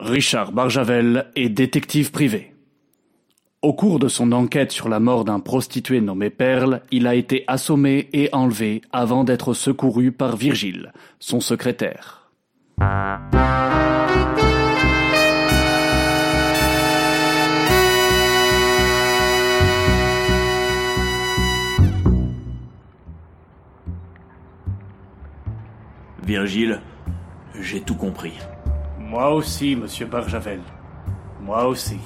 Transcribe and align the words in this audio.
Richard 0.00 0.52
Barjavel 0.52 1.26
est 1.36 1.50
détective 1.50 2.10
privé. 2.10 2.54
Au 3.60 3.74
cours 3.74 3.98
de 3.98 4.08
son 4.08 4.32
enquête 4.32 4.72
sur 4.72 4.88
la 4.88 4.98
mort 4.98 5.26
d'un 5.26 5.40
prostitué 5.40 6.00
nommé 6.00 6.30
Perle, 6.30 6.80
il 6.90 7.06
a 7.06 7.14
été 7.14 7.44
assommé 7.46 8.08
et 8.14 8.30
enlevé 8.32 8.80
avant 8.92 9.24
d'être 9.24 9.52
secouru 9.52 10.10
par 10.10 10.36
Virgile, 10.36 10.92
son 11.18 11.40
secrétaire. 11.40 12.30
Virgile, 26.24 26.80
j'ai 27.60 27.82
tout 27.82 27.96
compris. 27.96 28.32
Moi 29.10 29.34
aussi, 29.34 29.74
monsieur 29.74 30.06
Barjavel. 30.06 30.60
Moi 31.42 31.66
aussi. 31.66 31.98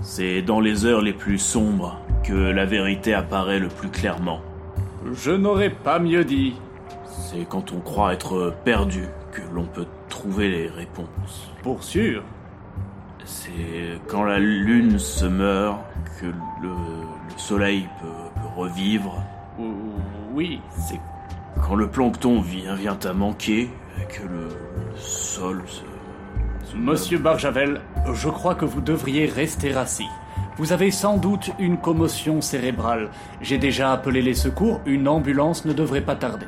C'est 0.00 0.40
dans 0.40 0.58
les 0.58 0.86
heures 0.86 1.02
les 1.02 1.12
plus 1.12 1.36
sombres 1.36 2.00
que 2.24 2.32
la 2.32 2.64
vérité 2.64 3.12
apparaît 3.12 3.58
le 3.58 3.68
plus 3.68 3.90
clairement. 3.90 4.40
Je 5.12 5.32
n'aurais 5.32 5.68
pas 5.68 5.98
mieux 5.98 6.24
dit. 6.24 6.54
C'est 7.04 7.46
quand 7.46 7.72
on 7.72 7.80
croit 7.80 8.14
être 8.14 8.54
perdu 8.64 9.04
que 9.32 9.42
l'on 9.52 9.66
peut 9.66 9.84
trouver 10.08 10.48
les 10.48 10.68
réponses. 10.68 11.52
Pour 11.62 11.84
sûr. 11.84 12.22
C'est 13.26 14.00
quand 14.08 14.24
la 14.24 14.38
lune 14.38 14.98
se 14.98 15.26
meurt 15.26 15.78
que 16.22 16.26
le, 16.26 16.68
le 16.70 17.36
soleil 17.36 17.86
peut, 18.00 18.40
peut 18.40 18.60
revivre. 18.62 19.22
Oui. 20.32 20.62
C'est 20.70 21.00
quand 21.62 21.74
le 21.74 21.86
plancton 21.86 22.40
vient, 22.40 22.76
vient 22.76 22.98
à 23.04 23.12
manquer 23.12 23.68
et 24.00 24.06
que 24.06 24.22
le, 24.22 24.48
le 24.48 24.96
sol 24.96 25.62
se... 25.66 25.82
Monsieur 26.74 27.18
Barjavel, 27.18 27.80
je 28.12 28.28
crois 28.28 28.54
que 28.54 28.64
vous 28.64 28.80
devriez 28.80 29.26
rester 29.26 29.74
assis. 29.74 30.08
Vous 30.56 30.72
avez 30.72 30.90
sans 30.90 31.16
doute 31.16 31.50
une 31.58 31.78
commotion 31.78 32.40
cérébrale. 32.40 33.08
J'ai 33.40 33.58
déjà 33.58 33.92
appelé 33.92 34.22
les 34.22 34.34
secours, 34.34 34.80
une 34.86 35.08
ambulance 35.08 35.64
ne 35.64 35.72
devrait 35.72 36.00
pas 36.00 36.16
tarder. 36.16 36.46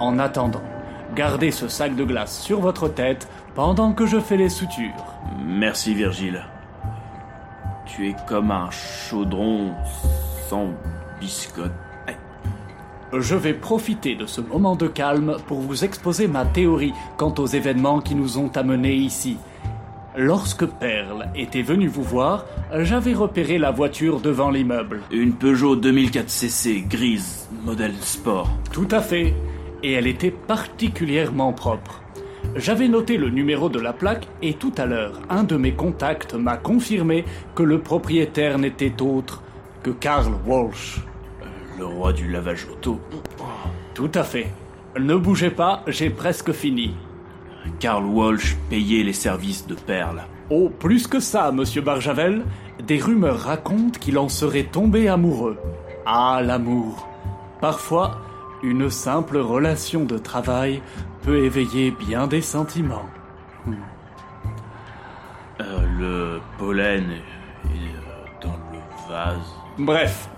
En 0.00 0.18
attendant, 0.18 0.62
gardez 1.14 1.50
ce 1.50 1.68
sac 1.68 1.96
de 1.96 2.04
glace 2.04 2.40
sur 2.40 2.60
votre 2.60 2.88
tête 2.88 3.28
pendant 3.54 3.92
que 3.92 4.06
je 4.06 4.20
fais 4.20 4.36
les 4.36 4.48
sutures. 4.48 5.14
Merci 5.44 5.94
Virgile. 5.94 6.44
Tu 7.86 8.10
es 8.10 8.16
comme 8.26 8.50
un 8.50 8.70
chaudron 8.70 9.72
sans 10.48 10.68
biscotte. 11.20 11.72
Je 13.12 13.34
vais 13.34 13.54
profiter 13.54 14.16
de 14.16 14.26
ce 14.26 14.42
moment 14.42 14.76
de 14.76 14.86
calme 14.86 15.36
pour 15.46 15.60
vous 15.60 15.82
exposer 15.82 16.28
ma 16.28 16.44
théorie 16.44 16.92
quant 17.16 17.32
aux 17.38 17.46
événements 17.46 18.00
qui 18.00 18.14
nous 18.14 18.36
ont 18.36 18.50
amenés 18.54 18.94
ici. 18.94 19.38
Lorsque 20.14 20.66
Perle 20.66 21.30
était 21.34 21.62
venu 21.62 21.86
vous 21.86 22.02
voir, 22.02 22.44
j'avais 22.80 23.14
repéré 23.14 23.56
la 23.56 23.70
voiture 23.70 24.20
devant 24.20 24.50
l'immeuble. 24.50 25.00
Une 25.10 25.32
Peugeot 25.32 25.76
2004 25.76 26.28
CC 26.28 26.84
grise, 26.86 27.48
modèle 27.64 27.94
sport. 28.00 28.50
Tout 28.72 28.88
à 28.90 29.00
fait. 29.00 29.34
Et 29.82 29.92
elle 29.92 30.06
était 30.06 30.32
particulièrement 30.32 31.52
propre. 31.52 32.02
J'avais 32.56 32.88
noté 32.88 33.16
le 33.16 33.30
numéro 33.30 33.70
de 33.70 33.80
la 33.80 33.92
plaque 33.92 34.26
et 34.42 34.54
tout 34.54 34.72
à 34.76 34.84
l'heure, 34.84 35.20
un 35.30 35.44
de 35.44 35.56
mes 35.56 35.72
contacts 35.72 36.34
m'a 36.34 36.56
confirmé 36.56 37.24
que 37.54 37.62
le 37.62 37.80
propriétaire 37.80 38.58
n'était 38.58 39.00
autre 39.00 39.42
que 39.82 39.90
Karl 39.90 40.32
Walsh. 40.46 41.00
Le 41.78 41.86
roi 41.86 42.12
du 42.12 42.28
lavage 42.28 42.66
auto. 42.72 43.00
Tout 43.94 44.10
à 44.14 44.24
fait. 44.24 44.48
Ne 44.98 45.14
bougez 45.14 45.50
pas, 45.50 45.84
j'ai 45.86 46.10
presque 46.10 46.50
fini. 46.50 46.96
Karl 47.78 48.04
Walsh 48.04 48.56
payait 48.68 49.04
les 49.04 49.12
services 49.12 49.64
de 49.66 49.76
Perle. 49.76 50.24
Oh, 50.50 50.70
plus 50.70 51.06
que 51.06 51.20
ça, 51.20 51.52
monsieur 51.52 51.80
Barjavel. 51.80 52.44
Des 52.84 52.98
rumeurs 52.98 53.38
racontent 53.38 53.96
qu'il 54.00 54.18
en 54.18 54.28
serait 54.28 54.64
tombé 54.64 55.08
amoureux. 55.08 55.56
Ah, 56.04 56.40
l'amour. 56.42 57.06
Parfois, 57.60 58.18
une 58.64 58.90
simple 58.90 59.38
relation 59.38 60.04
de 60.04 60.18
travail 60.18 60.82
peut 61.22 61.44
éveiller 61.44 61.92
bien 61.92 62.26
des 62.26 62.42
sentiments. 62.42 63.06
Euh, 65.60 65.86
le 65.98 66.40
pollen 66.58 67.04
est 67.66 68.44
dans 68.44 68.58
le 68.72 69.12
vase. 69.12 69.54
Bref, 69.78 70.28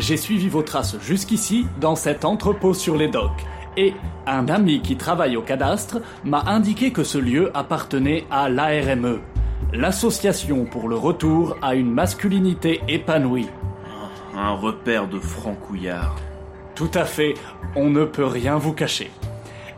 j'ai 0.00 0.16
suivi 0.16 0.48
vos 0.48 0.62
traces 0.62 0.96
jusqu'ici 1.00 1.66
dans 1.80 1.96
cet 1.96 2.24
entrepôt 2.24 2.74
sur 2.74 2.96
les 2.96 3.08
docks. 3.08 3.44
Et 3.76 3.94
un 4.26 4.48
ami 4.48 4.80
qui 4.80 4.96
travaille 4.96 5.36
au 5.36 5.42
cadastre 5.42 6.00
m'a 6.24 6.42
indiqué 6.46 6.92
que 6.92 7.04
ce 7.04 7.18
lieu 7.18 7.50
appartenait 7.54 8.24
à 8.30 8.48
l'ARME, 8.48 9.20
l'Association 9.72 10.64
pour 10.64 10.88
le 10.88 10.96
retour 10.96 11.56
à 11.62 11.74
une 11.74 11.90
masculinité 11.90 12.80
épanouie. 12.88 13.48
Un 14.34 14.52
repère 14.52 15.08
de 15.08 15.18
francouillards. 15.18 16.16
Tout 16.74 16.90
à 16.94 17.04
fait, 17.04 17.34
on 17.74 17.88
ne 17.88 18.04
peut 18.04 18.26
rien 18.26 18.56
vous 18.56 18.72
cacher. 18.72 19.10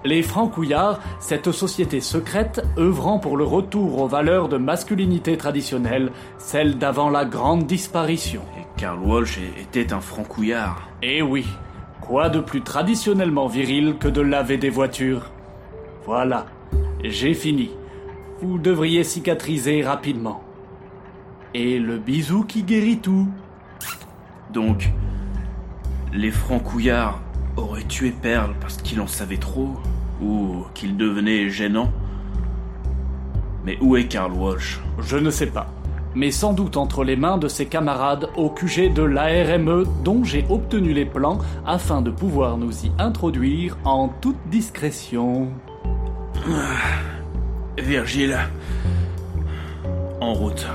Les 0.04 0.22
Francouillards, 0.22 1.00
cette 1.18 1.50
société 1.50 2.00
secrète 2.00 2.64
œuvrant 2.76 3.18
pour 3.18 3.36
le 3.36 3.44
retour 3.44 4.00
aux 4.00 4.06
valeurs 4.06 4.48
de 4.48 4.56
masculinité 4.56 5.36
traditionnelle, 5.36 6.12
celles 6.38 6.78
d'avant 6.78 7.10
la 7.10 7.24
grande 7.24 7.66
disparition. 7.66 8.42
Et 8.78 8.80
Karl 8.80 9.00
Walsh 9.00 9.40
était 9.58 9.92
un 9.92 10.00
francouillard. 10.00 10.88
Eh 11.02 11.20
oui, 11.20 11.44
quoi 12.00 12.28
de 12.28 12.38
plus 12.38 12.60
traditionnellement 12.60 13.48
viril 13.48 13.96
que 13.98 14.06
de 14.06 14.20
laver 14.20 14.56
des 14.56 14.70
voitures? 14.70 15.32
Voilà, 16.04 16.46
j'ai 17.02 17.34
fini. 17.34 17.70
Vous 18.40 18.58
devriez 18.58 19.02
cicatriser 19.02 19.82
rapidement. 19.82 20.44
Et 21.54 21.80
le 21.80 21.98
bisou 21.98 22.44
qui 22.44 22.62
guérit 22.62 22.98
tout. 22.98 23.26
Donc, 24.52 24.92
les 26.12 26.30
francouillards 26.30 27.20
auraient 27.56 27.82
tué 27.82 28.12
Perle 28.12 28.54
parce 28.60 28.76
qu'il 28.76 29.00
en 29.00 29.08
savait 29.08 29.38
trop 29.38 29.74
Ou 30.22 30.64
qu'il 30.74 30.96
devenait 30.96 31.48
gênant? 31.48 31.92
Mais 33.64 33.76
où 33.80 33.96
est 33.96 34.06
Karl 34.06 34.32
Walsh? 34.32 34.78
Je 35.00 35.16
ne 35.16 35.30
sais 35.30 35.46
pas. 35.46 35.68
Mais 36.18 36.32
sans 36.32 36.52
doute 36.52 36.76
entre 36.76 37.04
les 37.04 37.14
mains 37.14 37.38
de 37.38 37.46
ses 37.46 37.66
camarades 37.66 38.28
au 38.36 38.50
QG 38.50 38.92
de 38.92 39.04
l'ARME 39.04 39.84
dont 40.02 40.24
j'ai 40.24 40.44
obtenu 40.50 40.92
les 40.92 41.04
plans 41.04 41.38
afin 41.64 42.02
de 42.02 42.10
pouvoir 42.10 42.58
nous 42.58 42.72
y 42.84 42.90
introduire 42.98 43.78
en 43.84 44.08
toute 44.08 44.48
discrétion. 44.50 45.46
Virgile, 47.78 48.36
en 50.20 50.32
route. 50.32 50.66